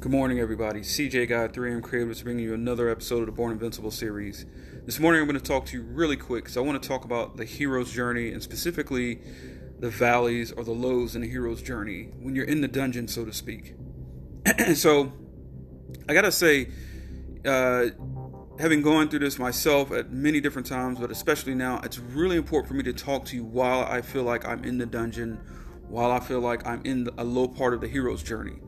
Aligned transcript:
Good 0.00 0.12
morning, 0.12 0.40
everybody. 0.40 0.80
CJ 0.80 1.28
Guy 1.28 1.48
3M 1.48 1.82
Creative 1.82 2.10
is 2.10 2.22
bringing 2.22 2.42
you 2.42 2.54
another 2.54 2.88
episode 2.88 3.20
of 3.20 3.26
the 3.26 3.32
Born 3.32 3.52
Invincible 3.52 3.90
series. 3.90 4.46
This 4.86 4.98
morning, 4.98 5.20
I'm 5.20 5.28
going 5.28 5.38
to 5.38 5.44
talk 5.44 5.66
to 5.66 5.76
you 5.76 5.82
really 5.82 6.16
quick 6.16 6.44
because 6.44 6.56
I 6.56 6.60
want 6.60 6.82
to 6.82 6.88
talk 6.88 7.04
about 7.04 7.36
the 7.36 7.44
hero's 7.44 7.92
journey 7.92 8.32
and 8.32 8.42
specifically 8.42 9.20
the 9.78 9.90
valleys 9.90 10.52
or 10.52 10.64
the 10.64 10.72
lows 10.72 11.16
in 11.16 11.20
the 11.20 11.28
hero's 11.28 11.60
journey 11.60 12.08
when 12.18 12.34
you're 12.34 12.46
in 12.46 12.62
the 12.62 12.66
dungeon, 12.66 13.08
so 13.08 13.26
to 13.26 13.32
speak. 13.34 13.74
so, 14.74 15.12
I 16.08 16.14
got 16.14 16.22
to 16.22 16.32
say, 16.32 16.70
uh, 17.44 17.88
having 18.58 18.80
gone 18.80 19.10
through 19.10 19.18
this 19.18 19.38
myself 19.38 19.92
at 19.92 20.10
many 20.10 20.40
different 20.40 20.66
times, 20.66 20.98
but 20.98 21.10
especially 21.10 21.54
now, 21.54 21.78
it's 21.84 21.98
really 21.98 22.38
important 22.38 22.68
for 22.68 22.74
me 22.74 22.84
to 22.84 22.94
talk 22.94 23.26
to 23.26 23.36
you 23.36 23.44
while 23.44 23.82
I 23.82 24.00
feel 24.00 24.22
like 24.22 24.48
I'm 24.48 24.64
in 24.64 24.78
the 24.78 24.86
dungeon, 24.86 25.38
while 25.88 26.10
I 26.10 26.20
feel 26.20 26.40
like 26.40 26.66
I'm 26.66 26.80
in 26.86 27.10
a 27.18 27.24
low 27.24 27.46
part 27.46 27.74
of 27.74 27.82
the 27.82 27.88
hero's 27.88 28.22
journey. 28.22 28.60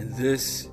And 0.00 0.16
this, 0.16 0.70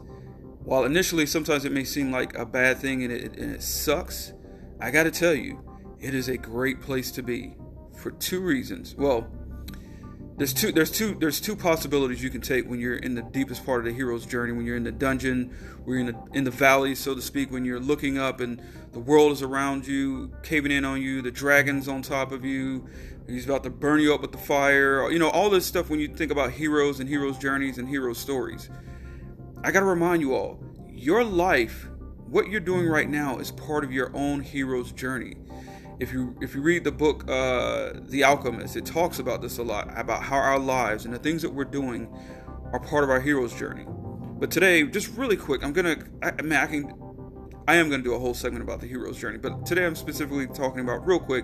while 0.64 0.86
initially 0.86 1.26
sometimes 1.26 1.66
it 1.66 1.74
may 1.74 1.84
seem 1.84 2.14
like 2.14 2.38
a 2.38 2.46
bad 2.46 2.78
thing 2.78 3.04
and 3.04 3.12
it, 3.12 3.38
and 3.38 3.54
it 3.54 3.62
sucks, 3.62 4.32
I 4.80 4.90
got 4.90 5.04
to 5.04 5.12
tell 5.12 5.34
you, 5.34 5.62
it 6.00 6.14
is 6.14 6.30
a 6.30 6.38
great 6.38 6.80
place 6.82 7.12
to 7.12 7.22
be 7.22 7.58
for 7.94 8.12
two 8.12 8.40
reasons. 8.40 8.96
Well, 8.96 9.30
there's 10.38 10.54
two 10.54 10.72
there's 10.72 10.92
two 10.92 11.16
there's 11.16 11.42
two 11.42 11.56
possibilities 11.56 12.24
you 12.24 12.30
can 12.30 12.42
take 12.42 12.70
when 12.70 12.80
you're 12.80 12.98
in 12.98 13.16
the 13.16 13.24
deepest 13.24 13.66
part 13.66 13.80
of 13.80 13.86
the 13.86 13.92
hero's 13.92 14.24
journey 14.24 14.52
when 14.52 14.68
you're 14.68 14.78
in 14.78 14.84
the 14.84 14.92
dungeon 14.92 15.52
we're 15.84 15.98
in 15.98 16.06
the 16.06 16.16
in 16.34 16.44
the 16.44 16.52
valley 16.52 16.94
so 16.94 17.16
to 17.16 17.22
speak 17.24 17.50
when 17.50 17.66
you're 17.66 17.80
looking 17.80 18.20
up 18.20 18.40
and 18.40 18.62
the 18.92 19.00
world 19.00 19.32
is 19.32 19.42
around 19.42 19.88
you 19.88 20.32
caving 20.44 20.72
in 20.72 20.86
on 20.86 21.02
you 21.02 21.24
the 21.24 21.32
dragon's 21.32 21.88
on 21.88 22.04
top 22.04 22.32
of 22.32 22.46
you 22.46 22.88
he's 23.28 23.46
about 23.46 23.64
to 23.64 23.72
burn 23.72 24.00
you 24.00 24.14
up 24.14 24.22
with 24.22 24.32
the 24.32 24.38
fire 24.38 25.10
you 25.10 25.18
know 25.18 25.32
all 25.32 25.50
this 25.50 25.66
stuff 25.66 25.90
when 25.90 26.00
you 26.00 26.08
think 26.08 26.32
about 26.32 26.52
heroes 26.52 27.00
and 27.00 27.10
heroes 27.10 27.40
journeys 27.40 27.80
and 27.80 27.90
heroes 27.90 28.20
stories 28.20 28.70
I 29.68 29.72
got 29.72 29.82
to 29.82 29.86
remind 29.86 30.22
you 30.22 30.34
all 30.34 30.58
your 30.90 31.26
life, 31.26 31.90
what 32.28 32.48
you're 32.48 32.62
doing 32.62 32.88
right 32.88 33.10
now, 33.10 33.38
is 33.40 33.52
part 33.52 33.84
of 33.84 33.92
your 33.92 34.16
own 34.16 34.40
hero's 34.40 34.94
journey. 34.94 35.36
If 36.00 36.14
you 36.14 36.38
if 36.40 36.56
you 36.56 36.62
read 36.62 36.86
the 36.86 36.92
book 36.94 37.30
uh, 37.30 37.92
The 38.04 38.24
Alchemist, 38.24 38.78
it 38.78 38.86
talks 38.86 39.20
about 39.20 39.42
this 39.42 39.58
a 39.58 39.64
lot 39.64 39.90
about 40.00 40.24
how 40.24 40.38
our 40.38 40.58
lives 40.58 41.04
and 41.04 41.14
the 41.14 41.20
things 41.20 41.42
that 41.42 41.54
we're 41.54 41.66
doing 41.66 42.08
are 42.72 42.80
part 42.80 43.04
of 43.04 43.10
our 43.10 43.20
hero's 43.20 43.54
journey. 43.54 43.86
But 44.40 44.52
today, 44.52 44.84
just 44.84 45.10
really 45.18 45.36
quick, 45.36 45.66
I'm 45.66 45.74
gonna 45.74 45.98
I, 46.24 46.42
mean 46.42 46.54
I 46.54 46.66
can 46.66 46.94
I 47.68 47.76
am 47.76 47.90
gonna 47.90 48.04
do 48.04 48.14
a 48.14 48.20
whole 48.20 48.34
segment 48.34 48.64
about 48.64 48.80
the 48.80 48.88
hero's 48.88 49.20
journey, 49.20 49.38
but 49.38 49.66
today 49.66 49.86
I'm 49.86 49.96
specifically 49.96 50.48
talking 50.48 50.80
about 50.80 51.06
real 51.06 51.20
quick 51.20 51.44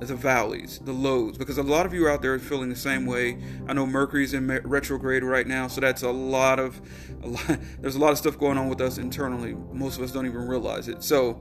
the 0.00 0.14
valleys, 0.14 0.80
the 0.80 0.92
lows, 0.92 1.38
because 1.38 1.58
a 1.58 1.62
lot 1.62 1.86
of 1.86 1.94
you 1.94 2.08
out 2.08 2.22
there 2.22 2.34
are 2.34 2.38
feeling 2.38 2.68
the 2.68 2.76
same 2.76 3.06
way. 3.06 3.38
I 3.66 3.72
know 3.72 3.86
Mercury's 3.86 4.34
in 4.34 4.46
retrograde 4.64 5.24
right 5.24 5.46
now, 5.46 5.68
so 5.68 5.80
that's 5.80 6.02
a 6.02 6.10
lot 6.10 6.58
of, 6.58 6.80
a 7.22 7.28
lot, 7.28 7.58
there's 7.80 7.96
a 7.96 7.98
lot 7.98 8.12
of 8.12 8.18
stuff 8.18 8.38
going 8.38 8.58
on 8.58 8.68
with 8.68 8.80
us 8.80 8.98
internally. 8.98 9.54
Most 9.72 9.96
of 9.96 10.02
us 10.02 10.12
don't 10.12 10.26
even 10.26 10.46
realize 10.46 10.88
it. 10.88 11.02
So, 11.02 11.34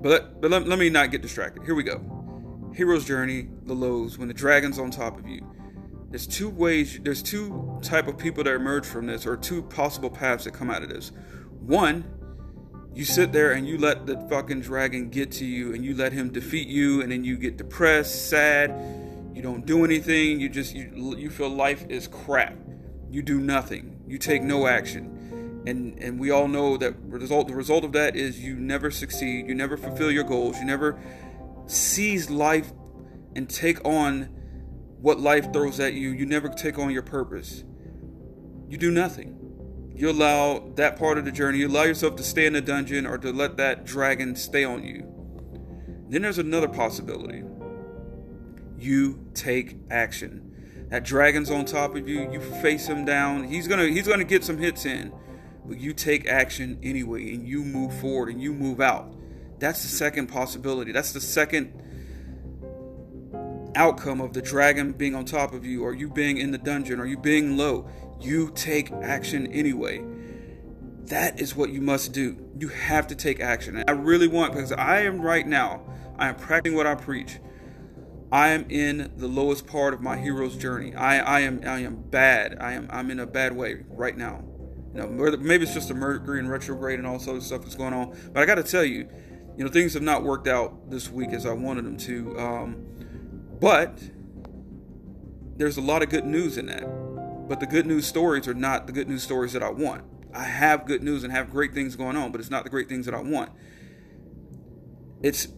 but 0.00 0.40
but 0.40 0.50
let, 0.50 0.66
let 0.66 0.78
me 0.78 0.88
not 0.88 1.10
get 1.10 1.22
distracted. 1.22 1.64
Here 1.64 1.74
we 1.74 1.82
go. 1.82 2.00
Hero's 2.74 3.04
journey, 3.04 3.48
the 3.64 3.74
lows, 3.74 4.18
when 4.18 4.28
the 4.28 4.34
dragon's 4.34 4.78
on 4.78 4.90
top 4.90 5.18
of 5.18 5.26
you. 5.26 5.44
There's 6.10 6.26
two 6.26 6.48
ways. 6.48 6.98
There's 7.02 7.22
two 7.22 7.78
type 7.82 8.08
of 8.08 8.18
people 8.18 8.44
that 8.44 8.54
emerge 8.54 8.86
from 8.86 9.06
this, 9.06 9.26
or 9.26 9.36
two 9.36 9.62
possible 9.62 10.10
paths 10.10 10.44
that 10.44 10.52
come 10.52 10.70
out 10.70 10.82
of 10.82 10.88
this. 10.88 11.12
One 11.60 12.04
you 12.94 13.04
sit 13.04 13.32
there 13.32 13.52
and 13.52 13.66
you 13.66 13.78
let 13.78 14.06
the 14.06 14.16
fucking 14.28 14.62
dragon 14.62 15.10
get 15.10 15.30
to 15.32 15.44
you 15.44 15.74
and 15.74 15.84
you 15.84 15.94
let 15.94 16.12
him 16.12 16.30
defeat 16.30 16.66
you 16.66 17.02
and 17.02 17.12
then 17.12 17.24
you 17.24 17.36
get 17.36 17.56
depressed 17.56 18.28
sad. 18.28 18.70
You 19.32 19.42
don't 19.42 19.64
do 19.64 19.84
anything. 19.84 20.40
You 20.40 20.48
just 20.48 20.74
you, 20.74 21.16
you 21.16 21.30
feel 21.30 21.48
life 21.48 21.86
is 21.88 22.08
crap. 22.08 22.56
You 23.08 23.22
do 23.22 23.40
nothing. 23.40 24.02
You 24.06 24.18
take 24.18 24.42
no 24.42 24.66
action. 24.66 25.62
And 25.66 25.98
and 26.02 26.18
we 26.18 26.30
all 26.30 26.48
know 26.48 26.76
that 26.78 26.94
result 27.02 27.46
the 27.46 27.54
result 27.54 27.84
of 27.84 27.92
that 27.92 28.16
is 28.16 28.40
you 28.40 28.56
never 28.56 28.90
succeed. 28.90 29.46
You 29.46 29.54
never 29.54 29.76
fulfill 29.76 30.10
your 30.10 30.24
goals. 30.24 30.58
You 30.58 30.64
never 30.64 30.98
seize 31.66 32.28
life 32.28 32.72
and 33.36 33.48
take 33.48 33.84
on 33.84 34.24
what 35.00 35.20
life 35.20 35.52
throws 35.52 35.78
at 35.78 35.94
you. 35.94 36.10
You 36.10 36.26
never 36.26 36.48
take 36.48 36.78
on 36.78 36.90
your 36.90 37.02
purpose. 37.02 37.62
You 38.68 38.78
do 38.78 38.90
nothing 38.90 39.39
you 39.94 40.10
allow 40.10 40.70
that 40.76 40.98
part 40.98 41.18
of 41.18 41.24
the 41.24 41.32
journey, 41.32 41.58
you 41.58 41.68
allow 41.68 41.82
yourself 41.82 42.16
to 42.16 42.22
stay 42.22 42.46
in 42.46 42.54
the 42.54 42.60
dungeon 42.60 43.06
or 43.06 43.18
to 43.18 43.32
let 43.32 43.56
that 43.58 43.84
dragon 43.84 44.34
stay 44.34 44.64
on 44.64 44.82
you. 44.84 45.06
Then 46.08 46.22
there's 46.22 46.38
another 46.38 46.68
possibility. 46.68 47.42
You 48.78 49.26
take 49.34 49.76
action. 49.90 50.86
That 50.88 51.04
dragon's 51.04 51.50
on 51.50 51.66
top 51.66 51.94
of 51.94 52.08
you, 52.08 52.30
you 52.32 52.40
face 52.40 52.86
him 52.86 53.04
down. 53.04 53.44
He's 53.44 53.68
gonna 53.68 53.86
he's 53.86 54.08
gonna 54.08 54.24
get 54.24 54.42
some 54.42 54.58
hits 54.58 54.86
in. 54.86 55.12
But 55.64 55.78
you 55.78 55.92
take 55.92 56.26
action 56.26 56.78
anyway 56.82 57.32
and 57.34 57.46
you 57.46 57.62
move 57.62 57.94
forward 58.00 58.30
and 58.30 58.42
you 58.42 58.52
move 58.52 58.80
out. 58.80 59.14
That's 59.60 59.82
the 59.82 59.88
second 59.88 60.26
possibility. 60.26 60.90
That's 60.90 61.12
the 61.12 61.20
second 61.20 61.72
outcome 63.76 64.20
of 64.20 64.32
the 64.32 64.42
dragon 64.42 64.92
being 64.92 65.14
on 65.14 65.24
top 65.24 65.52
of 65.52 65.64
you 65.64 65.84
or 65.84 65.94
you 65.94 66.08
being 66.08 66.38
in 66.38 66.50
the 66.50 66.58
dungeon 66.58 66.98
or 66.98 67.06
you 67.06 67.16
being 67.16 67.56
low 67.56 67.88
you 68.20 68.50
take 68.54 68.92
action 68.92 69.46
anyway. 69.48 70.04
That 71.06 71.40
is 71.40 71.56
what 71.56 71.70
you 71.70 71.80
must 71.80 72.12
do. 72.12 72.36
You 72.58 72.68
have 72.68 73.08
to 73.08 73.14
take 73.14 73.40
action. 73.40 73.82
I 73.88 73.92
really 73.92 74.28
want, 74.28 74.52
because 74.52 74.72
I 74.72 75.00
am 75.02 75.20
right 75.20 75.46
now, 75.46 75.82
I 76.18 76.28
am 76.28 76.36
practicing 76.36 76.76
what 76.76 76.86
I 76.86 76.94
preach. 76.94 77.38
I 78.32 78.48
am 78.50 78.66
in 78.70 79.12
the 79.16 79.26
lowest 79.26 79.66
part 79.66 79.92
of 79.92 80.00
my 80.00 80.16
hero's 80.16 80.56
journey. 80.56 80.94
I, 80.94 81.18
I 81.18 81.40
am 81.40 81.62
I 81.66 81.80
am 81.80 81.96
bad. 81.96 82.58
I 82.60 82.74
am 82.74 82.86
I'm 82.90 83.10
in 83.10 83.18
a 83.18 83.26
bad 83.26 83.56
way 83.56 83.82
right 83.88 84.16
now. 84.16 84.44
You 84.94 85.00
know, 85.00 85.36
maybe 85.36 85.64
it's 85.64 85.74
just 85.74 85.90
a 85.90 85.94
Mercury 85.94 86.38
and 86.38 86.48
retrograde 86.48 86.98
and 86.98 87.08
all 87.08 87.18
this 87.18 87.26
of 87.26 87.42
stuff 87.42 87.62
that's 87.62 87.74
going 87.74 87.94
on. 87.94 88.16
But 88.32 88.42
I 88.42 88.46
got 88.46 88.56
to 88.56 88.62
tell 88.62 88.84
you, 88.84 89.08
you 89.56 89.64
know, 89.64 89.70
things 89.70 89.94
have 89.94 90.02
not 90.02 90.22
worked 90.22 90.46
out 90.46 90.90
this 90.90 91.10
week 91.10 91.30
as 91.30 91.44
I 91.44 91.52
wanted 91.52 91.84
them 91.86 91.96
to. 91.98 92.38
Um, 92.38 92.86
but 93.60 94.00
there's 95.56 95.76
a 95.76 95.82
lot 95.82 96.02
of 96.02 96.08
good 96.08 96.24
news 96.24 96.56
in 96.56 96.66
that. 96.66 96.84
But 97.50 97.58
the 97.58 97.66
good 97.66 97.84
news 97.84 98.06
stories 98.06 98.46
are 98.46 98.54
not 98.54 98.86
the 98.86 98.92
good 98.92 99.08
news 99.08 99.24
stories 99.24 99.54
that 99.54 99.62
I 99.64 99.70
want. 99.70 100.04
I 100.32 100.44
have 100.44 100.86
good 100.86 101.02
news 101.02 101.24
and 101.24 101.32
have 101.32 101.50
great 101.50 101.74
things 101.74 101.96
going 101.96 102.16
on, 102.16 102.30
but 102.30 102.40
it's 102.40 102.48
not 102.48 102.62
the 102.62 102.70
great 102.70 102.88
things 102.88 103.06
that 103.06 103.14
I 103.14 103.20
want. 103.20 103.50
It's 105.20 105.48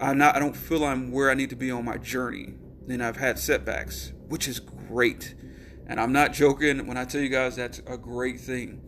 I'm 0.00 0.16
not 0.16 0.36
I 0.36 0.38
don't 0.38 0.56
feel 0.56 0.82
I'm 0.82 1.12
where 1.12 1.30
I 1.30 1.34
need 1.34 1.50
to 1.50 1.56
be 1.56 1.70
on 1.70 1.84
my 1.84 1.98
journey. 1.98 2.54
And 2.88 3.04
I've 3.04 3.18
had 3.18 3.38
setbacks, 3.38 4.14
which 4.26 4.48
is 4.48 4.58
great. 4.58 5.34
And 5.86 6.00
I'm 6.00 6.12
not 6.12 6.32
joking 6.32 6.86
when 6.86 6.96
I 6.96 7.04
tell 7.04 7.20
you 7.20 7.28
guys 7.28 7.56
that's 7.56 7.80
a 7.80 7.98
great 7.98 8.40
thing. 8.40 8.80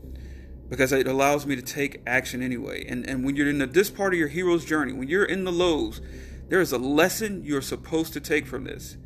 Because 0.70 0.92
it 0.92 1.06
allows 1.06 1.44
me 1.44 1.56
to 1.56 1.62
take 1.62 2.00
action 2.06 2.42
anyway. 2.42 2.86
And 2.88 3.06
and 3.06 3.22
when 3.22 3.36
you're 3.36 3.50
in 3.50 3.58
the, 3.58 3.66
this 3.66 3.90
part 3.90 4.14
of 4.14 4.18
your 4.18 4.28
hero's 4.28 4.64
journey, 4.64 4.94
when 4.94 5.08
you're 5.08 5.26
in 5.26 5.44
the 5.44 5.52
lows, 5.52 6.00
there 6.48 6.62
is 6.62 6.72
a 6.72 6.78
lesson 6.78 7.44
you're 7.44 7.60
supposed 7.60 8.14
to 8.14 8.20
take 8.20 8.46
from 8.46 8.64
this. 8.64 8.96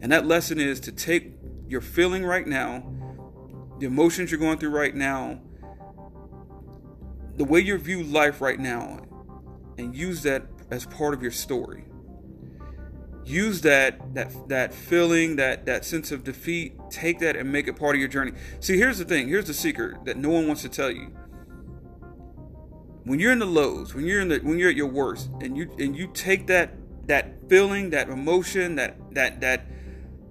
And 0.00 0.10
that 0.12 0.24
lesson 0.24 0.58
is 0.58 0.80
to 0.80 0.92
take 0.92 1.39
you're 1.70 1.80
feeling 1.80 2.24
right 2.24 2.48
now, 2.48 2.84
the 3.78 3.86
emotions 3.86 4.30
you're 4.30 4.40
going 4.40 4.58
through 4.58 4.70
right 4.70 4.94
now, 4.94 5.40
the 7.36 7.44
way 7.44 7.60
you 7.60 7.78
view 7.78 8.02
life 8.02 8.40
right 8.40 8.58
now, 8.58 8.98
and 9.78 9.94
use 9.94 10.24
that 10.24 10.42
as 10.70 10.84
part 10.84 11.14
of 11.14 11.22
your 11.22 11.30
story. 11.30 11.84
Use 13.24 13.60
that 13.60 14.14
that 14.14 14.32
that 14.48 14.74
feeling, 14.74 15.36
that 15.36 15.64
that 15.66 15.84
sense 15.84 16.10
of 16.10 16.24
defeat, 16.24 16.74
take 16.90 17.20
that 17.20 17.36
and 17.36 17.52
make 17.52 17.68
it 17.68 17.76
part 17.76 17.94
of 17.94 18.00
your 18.00 18.08
journey. 18.08 18.32
See, 18.58 18.76
here's 18.76 18.98
the 18.98 19.04
thing, 19.04 19.28
here's 19.28 19.46
the 19.46 19.54
secret 19.54 20.04
that 20.06 20.16
no 20.16 20.30
one 20.30 20.48
wants 20.48 20.62
to 20.62 20.68
tell 20.68 20.90
you. 20.90 21.12
When 23.04 23.20
you're 23.20 23.32
in 23.32 23.38
the 23.38 23.46
lows, 23.46 23.94
when 23.94 24.06
you're 24.06 24.20
in 24.20 24.28
the 24.28 24.38
when 24.38 24.58
you're 24.58 24.70
at 24.70 24.76
your 24.76 24.88
worst, 24.88 25.30
and 25.40 25.56
you 25.56 25.70
and 25.78 25.96
you 25.96 26.08
take 26.08 26.48
that 26.48 26.74
that 27.06 27.48
feeling, 27.48 27.90
that 27.90 28.08
emotion, 28.08 28.74
that 28.74 28.96
that 29.14 29.40
that 29.40 29.66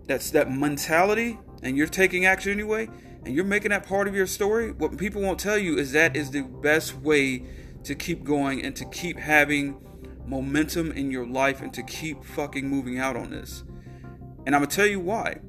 that's 0.10 0.32
that 0.32 0.52
mentality 0.52 1.38
and 1.62 1.78
you're 1.78 1.88
taking 1.88 2.26
action 2.26 2.52
anyway 2.52 2.90
and 3.26 3.36
you're 3.36 3.46
making 3.46 3.70
that 3.70 3.86
part 3.86 4.08
of 4.08 4.16
your 4.16 4.26
story 4.26 4.72
what 4.72 4.98
people 4.98 5.22
won't 5.22 5.40
tell 5.40 5.58
you 5.58 5.78
is 5.78 5.92
that 5.92 6.18
is 6.18 6.32
the 6.32 6.42
best 6.42 6.96
way 6.98 7.46
to 7.84 7.94
keep 7.94 8.24
going 8.24 8.66
and 8.66 8.76
to 8.76 8.86
keep 8.86 9.20
having 9.20 9.80
momentum 10.26 10.92
in 10.92 11.12
your 11.12 11.28
life 11.28 11.62
and 11.62 11.72
to 11.74 11.84
keep 11.84 12.24
fucking 12.24 12.68
moving 12.68 13.00
out 13.00 13.16
on 13.16 13.30
this. 13.30 13.64
And 14.46 14.56
i'm 14.56 14.62
gonna 14.62 14.68
tell 14.68 14.88
you 14.88 15.00
why. 15.00 15.40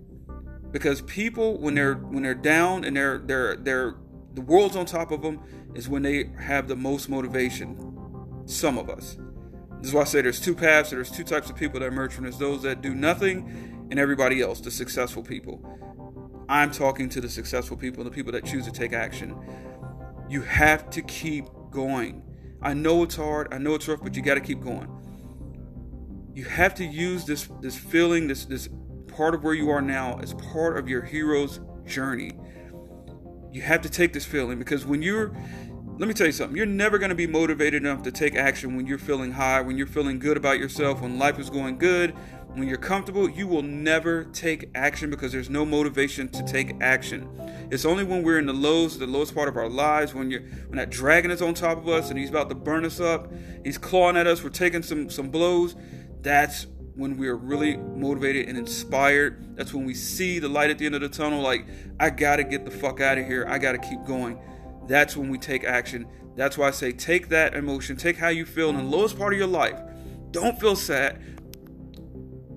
Because 0.71 1.01
people 1.03 1.59
when 1.59 1.75
they're 1.75 1.95
when 1.95 2.23
they're 2.23 2.35
down 2.35 2.85
and 2.85 2.97
they're 2.97 3.19
they're 3.19 3.57
they're 3.57 3.97
the 4.35 4.43
world's 4.43 4.77
on 4.77 4.87
top 4.87 5.11
of 5.11 5.23
them 5.23 5.41
is 5.75 5.89
when 5.89 6.03
they 6.03 6.31
have 6.39 6.69
the 6.69 6.77
most 6.77 7.09
motivation. 7.09 8.43
Some 8.45 8.79
of 8.79 8.91
us 8.91 9.17
this 9.81 9.88
is 9.88 9.94
why 9.94 10.03
i 10.03 10.05
say 10.05 10.23
there's 10.23 10.41
two 10.41 10.55
paths 10.55 10.91
there's 10.91 11.11
two 11.11 11.25
types 11.25 11.50
of 11.50 11.56
people 11.56 11.81
that 11.81 11.87
emerge 11.87 12.12
from 12.12 12.25
this 12.25 12.37
those 12.37 12.62
that 12.62 12.81
do 12.82 12.94
nothing 12.94 13.71
and 13.91 13.99
everybody 13.99 14.41
else, 14.41 14.61
the 14.61 14.71
successful 14.71 15.23
people. 15.23 15.61
I'm 16.49 16.71
talking 16.71 17.09
to 17.11 17.21
the 17.21 17.29
successful 17.29 17.77
people, 17.77 18.05
the 18.05 18.11
people 18.11 18.32
that 18.32 18.44
choose 18.44 18.65
to 18.67 18.73
take 18.73 18.93
action. 18.93 19.37
You 20.29 20.43
have 20.43 20.91
to 20.91 21.03
keep 21.03 21.47
going. 21.71 22.23
I 22.62 22.75
know 22.75 23.03
it's 23.03 23.17
hard, 23.17 23.53
I 23.53 23.59
know 23.59 23.75
it's 23.75 23.88
rough, 23.88 24.00
but 24.03 24.15
you 24.15 24.23
got 24.23 24.35
to 24.35 24.41
keep 24.41 24.62
going. 24.62 24.88
You 26.35 26.44
have 26.44 26.75
to 26.76 26.85
use 26.85 27.25
this 27.25 27.49
this 27.61 27.76
feeling, 27.76 28.29
this 28.29 28.44
this 28.44 28.69
part 29.09 29.35
of 29.35 29.43
where 29.43 29.55
you 29.55 29.71
are 29.71 29.83
now 29.83 30.19
as 30.21 30.35
part 30.35 30.79
of 30.79 30.88
your 30.88 31.03
hero's 31.03 31.61
journey. 31.85 32.33
You 33.53 33.62
have 33.62 33.83
to 33.83 33.88
take 33.88 34.12
this 34.12 34.25
feeling 34.25 34.59
because 34.59 34.87
when 34.87 35.03
you're 35.03 35.33
let 36.00 36.08
me 36.08 36.14
tell 36.14 36.26
you 36.26 36.32
something. 36.32 36.56
You're 36.56 36.64
never 36.64 36.97
going 36.97 37.11
to 37.11 37.14
be 37.14 37.26
motivated 37.26 37.82
enough 37.82 38.02
to 38.05 38.11
take 38.11 38.35
action 38.35 38.75
when 38.75 38.87
you're 38.87 38.97
feeling 38.97 39.32
high, 39.32 39.61
when 39.61 39.76
you're 39.76 39.87
feeling 39.87 40.19
good 40.19 40.38
about 40.38 40.58
yourself, 40.58 41.02
when 41.02 41.19
life 41.19 41.38
is 41.38 41.50
going 41.50 41.76
good, 41.76 42.12
when 42.55 42.67
you're 42.67 42.79
comfortable. 42.79 43.29
You 43.29 43.47
will 43.47 43.61
never 43.61 44.25
take 44.25 44.70
action 44.75 45.11
because 45.11 45.31
there's 45.31 45.50
no 45.50 45.67
motivation 45.67 46.31
to 46.31 46.43
take 46.44 46.75
action. 46.81 47.29
It's 47.70 47.85
only 47.85 48.05
when 48.05 48.23
we're 48.23 48.38
in 48.38 48.47
the 48.47 48.55
lows, 48.55 48.99
the 48.99 49.06
lowest 49.06 49.35
part 49.35 49.50
of 49.50 49.58
our 49.58 49.69
lives, 49.69 50.14
when 50.14 50.31
you're 50.31 50.41
when 50.41 50.79
that 50.79 50.88
dragon 50.88 51.31
is 51.31 51.43
on 51.43 51.52
top 51.52 51.76
of 51.76 51.87
us 51.87 52.08
and 52.08 52.19
he's 52.19 52.31
about 52.31 52.49
to 52.49 52.55
burn 52.55 52.87
us 52.87 52.99
up, 52.99 53.31
he's 53.62 53.76
clawing 53.76 54.17
at 54.17 54.26
us, 54.26 54.43
we're 54.43 54.49
taking 54.49 54.82
some 54.82 55.11
some 55.11 55.29
blows. 55.29 55.76
That's 56.23 56.67
when 56.94 57.19
we 57.19 57.29
are 57.29 57.37
really 57.37 57.76
motivated 57.76 58.49
and 58.49 58.56
inspired. 58.56 59.55
That's 59.55 59.75
when 59.75 59.85
we 59.85 59.93
see 59.93 60.38
the 60.38 60.49
light 60.49 60.70
at 60.70 60.79
the 60.79 60.87
end 60.87 60.94
of 60.94 61.02
the 61.02 61.11
tunnel. 61.11 61.43
Like, 61.43 61.67
I 62.00 62.08
gotta 62.08 62.43
get 62.43 62.64
the 62.64 62.70
fuck 62.70 63.02
out 63.02 63.19
of 63.19 63.26
here. 63.26 63.44
I 63.47 63.58
gotta 63.58 63.79
keep 63.79 64.02
going 64.06 64.38
that's 64.91 65.17
when 65.17 65.29
we 65.29 65.39
take 65.39 65.65
action. 65.65 66.07
That's 66.37 66.59
why 66.59 66.69
I 66.69 66.71
say 66.73 66.93
take 66.93 67.29
that 67.29 67.55
emotion, 67.55 67.97
take 67.97 68.17
how 68.17 68.29
you 68.29 68.45
feel 68.45 68.71
in 68.71 68.77
the 68.77 68.83
lowest 68.83 69.17
part 69.17 69.33
of 69.33 69.39
your 69.39 69.49
life. 69.49 69.79
Don't 70.31 70.59
feel 70.59 70.75
sad. 70.75 71.21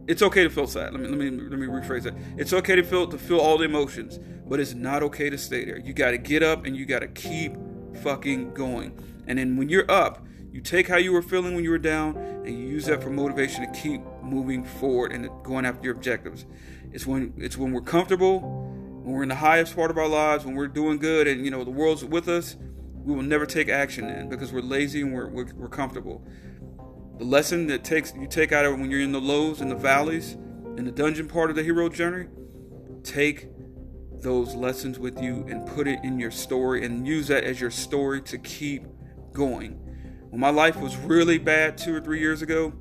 It's 0.08 0.22
okay 0.22 0.44
to 0.44 0.50
feel 0.50 0.68
sad. 0.68 0.94
Let 0.94 1.02
me 1.02 1.08
let 1.08 1.18
me 1.18 1.30
let 1.30 1.60
me 1.60 1.68
rephrase 1.68 2.04
that. 2.04 2.16
It's 2.38 2.54
okay 2.54 2.76
to 2.76 2.84
feel 2.84 3.08
to 3.08 3.18
feel 3.18 3.40
all 3.40 3.58
the 3.58 3.66
emotions, 3.66 4.20
but 4.48 4.60
it's 4.60 4.74
not 4.74 5.04
okay 5.04 5.30
to 5.30 5.38
stay 5.38 5.64
there. 5.64 5.78
You 5.78 5.94
got 5.94 6.12
to 6.12 6.18
get 6.18 6.44
up 6.44 6.66
and 6.66 6.76
you 6.76 6.86
got 6.86 7.00
to 7.00 7.08
keep 7.08 7.56
fucking 8.02 8.54
going. 8.54 9.00
And 9.28 9.40
then 9.40 9.56
when 9.56 9.70
you're 9.70 9.90
up, 9.90 10.26
you 10.52 10.62
take 10.62 10.88
how 10.88 10.98
you 10.98 11.14
were 11.14 11.22
feeling 11.22 11.56
when 11.56 11.64
you 11.64 11.72
were 11.72 11.78
down 11.78 12.16
and 12.18 12.50
you 12.50 12.68
use 12.68 12.86
that 12.86 13.02
for 13.02 13.10
motivation 13.10 13.66
to 13.66 13.80
keep 13.80 14.02
moving 14.22 14.64
forward 14.64 15.12
and 15.12 15.30
going 15.44 15.66
after 15.66 15.86
your 15.86 15.96
objectives. 15.96 16.46
It's 16.92 17.08
when 17.08 17.34
it's 17.38 17.58
when 17.58 17.72
we're 17.72 17.82
comfortable 17.82 18.63
when 19.04 19.16
we're 19.16 19.24
in 19.24 19.30
the 19.30 19.36
highest 19.36 19.76
part 19.76 19.92
of 19.92 19.98
our 19.98 20.08
lives, 20.08 20.46
when 20.46 20.56
we're 20.56 20.68
doing 20.68 20.98
good 20.98 21.28
and 21.28 21.44
you 21.44 21.52
know 21.52 21.66
the 21.66 21.72
world's 21.72 22.06
with 22.06 22.30
us, 22.30 22.56
we 22.94 23.14
will 23.14 23.22
never 23.22 23.46
take 23.46 23.68
action 23.68 24.10
in 24.10 24.30
because 24.30 24.54
we're 24.54 24.62
lazy 24.62 25.02
and 25.02 25.14
we're, 25.14 25.28
we're, 25.28 25.54
we're 25.56 25.68
comfortable. 25.68 26.26
The 27.18 27.26
lesson 27.26 27.68
that 27.68 27.84
takes 27.84 28.14
you 28.16 28.28
take 28.28 28.54
out 28.54 28.66
of 28.66 28.80
when 28.80 28.90
you're 28.90 29.02
in 29.02 29.12
the 29.12 29.20
lows 29.20 29.60
and 29.60 29.70
the 29.70 29.76
valleys, 29.76 30.34
in 30.78 30.86
the 30.86 30.92
dungeon 30.92 31.28
part 31.28 31.50
of 31.50 31.58
the 31.58 31.64
hero 31.64 31.90
journey, 31.90 32.30
take 33.04 33.50
those 34.22 34.56
lessons 34.56 34.98
with 34.98 35.22
you 35.22 35.46
and 35.50 35.68
put 35.68 35.86
it 35.86 36.00
in 36.02 36.18
your 36.18 36.32
story 36.32 36.86
and 36.86 37.06
use 37.06 37.28
that 37.28 37.44
as 37.44 37.60
your 37.60 37.72
story 37.72 38.22
to 38.22 38.38
keep 38.38 38.86
going. 39.34 39.74
When 40.30 40.40
my 40.40 40.50
life 40.50 40.78
was 40.78 40.96
really 40.96 41.38
bad 41.38 41.78
two 41.78 41.94
or 41.94 42.00
three 42.00 42.22
years 42.22 42.42
ago, 42.42 42.72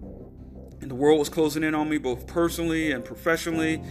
and 0.80 0.88
the 0.88 0.94
world 0.94 1.18
was 1.18 1.28
closing 1.28 1.64
in 1.64 1.74
on 1.74 1.88
me 1.88 1.98
both 1.98 2.28
personally 2.28 2.92
and 2.92 3.04
professionally, 3.04 3.82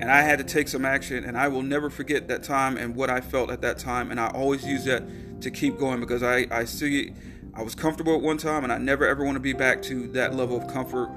and 0.00 0.10
I 0.10 0.22
had 0.22 0.38
to 0.38 0.44
take 0.44 0.68
some 0.68 0.84
action 0.84 1.24
and 1.24 1.36
I 1.36 1.48
will 1.48 1.62
never 1.62 1.90
forget 1.90 2.28
that 2.28 2.42
time 2.42 2.76
and 2.76 2.94
what 2.94 3.10
I 3.10 3.20
felt 3.20 3.50
at 3.50 3.60
that 3.62 3.78
time 3.78 4.10
and 4.10 4.20
I 4.20 4.28
always 4.28 4.64
use 4.64 4.84
that 4.84 5.02
to 5.42 5.50
keep 5.50 5.78
going 5.78 6.00
because 6.00 6.22
I, 6.22 6.46
I 6.50 6.64
see 6.64 7.12
I 7.54 7.62
was 7.62 7.74
comfortable 7.74 8.14
at 8.14 8.20
one 8.20 8.38
time 8.38 8.64
and 8.64 8.72
I 8.72 8.78
never 8.78 9.06
ever 9.06 9.24
want 9.24 9.36
to 9.36 9.40
be 9.40 9.52
back 9.52 9.82
to 9.82 10.08
that 10.08 10.34
level 10.34 10.56
of 10.56 10.66
comfort 10.72 11.10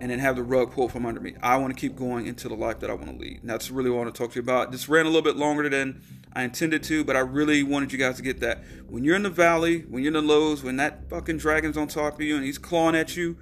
and 0.00 0.10
then 0.10 0.18
have 0.18 0.36
the 0.36 0.42
rug 0.42 0.72
pulled 0.72 0.92
from 0.92 1.06
under 1.06 1.20
me. 1.20 1.34
I 1.42 1.56
want 1.56 1.74
to 1.74 1.80
keep 1.80 1.96
going 1.96 2.26
into 2.26 2.48
the 2.48 2.54
life 2.54 2.80
that 2.80 2.90
I 2.90 2.94
want 2.94 3.10
to 3.10 3.16
lead. 3.16 3.40
And 3.40 3.48
that's 3.48 3.70
really 3.70 3.90
what 3.90 3.96
I 3.96 4.02
want 4.02 4.14
to 4.14 4.22
talk 4.22 4.32
to 4.32 4.36
you 4.36 4.42
about. 4.42 4.70
This 4.70 4.88
ran 4.88 5.06
a 5.06 5.08
little 5.08 5.22
bit 5.22 5.36
longer 5.36 5.68
than 5.68 6.02
I 6.34 6.42
intended 6.42 6.82
to, 6.84 7.04
but 7.04 7.16
I 7.16 7.20
really 7.20 7.62
wanted 7.62 7.92
you 7.92 7.98
guys 7.98 8.16
to 8.16 8.22
get 8.22 8.40
that. 8.40 8.64
When 8.86 9.04
you're 9.04 9.16
in 9.16 9.22
the 9.22 9.30
valley, 9.30 9.80
when 9.82 10.02
you're 10.02 10.14
in 10.14 10.26
the 10.26 10.32
lows, 10.32 10.62
when 10.62 10.76
that 10.76 11.08
fucking 11.08 11.38
dragon's 11.38 11.76
on 11.76 11.88
top 11.88 12.14
of 12.14 12.20
you 12.20 12.36
and 12.36 12.44
he's 12.44 12.58
clawing 12.58 12.94
at 12.96 13.16
you, 13.16 13.38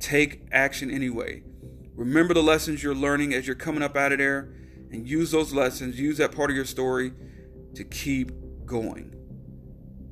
take 0.00 0.42
action 0.52 0.90
anyway. 0.90 1.44
Remember 1.94 2.34
the 2.34 2.42
lessons 2.42 2.82
you're 2.82 2.94
learning 2.94 3.34
as 3.34 3.46
you're 3.46 3.56
coming 3.56 3.82
up 3.82 3.96
out 3.96 4.12
of 4.12 4.18
there 4.18 4.52
and 4.90 5.06
use 5.06 5.30
those 5.30 5.52
lessons, 5.52 5.98
use 5.98 6.18
that 6.18 6.32
part 6.32 6.50
of 6.50 6.56
your 6.56 6.64
story 6.64 7.12
to 7.74 7.84
keep 7.84 8.32
going. 8.64 9.14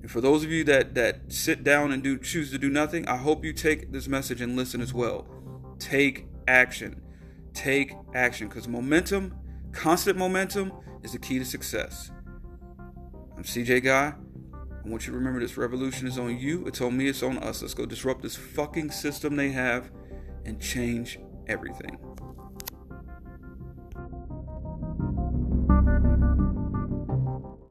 And 0.02 0.10
for 0.10 0.20
those 0.20 0.44
of 0.44 0.50
you 0.50 0.64
that 0.64 0.94
that 0.94 1.32
sit 1.32 1.64
down 1.64 1.92
and 1.92 2.02
do 2.02 2.18
choose 2.18 2.50
to 2.52 2.58
do 2.58 2.68
nothing, 2.68 3.06
I 3.08 3.16
hope 3.16 3.44
you 3.44 3.52
take 3.52 3.92
this 3.92 4.08
message 4.08 4.40
and 4.40 4.56
listen 4.56 4.80
as 4.80 4.94
well. 4.94 5.26
Take 5.78 6.26
action. 6.46 7.02
Take 7.54 7.94
action 8.14 8.48
because 8.48 8.68
momentum, 8.68 9.34
constant 9.72 10.16
momentum 10.16 10.72
is 11.02 11.12
the 11.12 11.18
key 11.18 11.38
to 11.38 11.44
success. 11.44 12.10
I'm 13.36 13.44
CJ 13.44 13.84
Guy. 13.84 14.14
I 14.84 14.88
want 14.88 15.06
you 15.06 15.12
to 15.12 15.18
remember 15.18 15.40
this 15.40 15.56
revolution 15.56 16.06
is 16.06 16.18
on 16.18 16.38
you, 16.38 16.66
it's 16.66 16.80
on 16.80 16.96
me, 16.96 17.08
it's 17.08 17.22
on 17.22 17.38
us. 17.38 17.60
Let's 17.60 17.74
go 17.74 17.84
disrupt 17.84 18.22
this 18.22 18.36
fucking 18.36 18.90
system 18.90 19.36
they 19.36 19.50
have 19.50 19.90
and 20.44 20.60
change 20.60 21.18
everything. 21.48 22.07